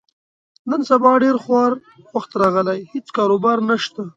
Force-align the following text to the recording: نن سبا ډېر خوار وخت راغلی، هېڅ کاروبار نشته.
نن 0.69 0.81
سبا 0.89 1.11
ډېر 1.23 1.35
خوار 1.43 1.71
وخت 2.15 2.31
راغلی، 2.41 2.79
هېڅ 2.93 3.07
کاروبار 3.17 3.57
نشته. 3.69 4.01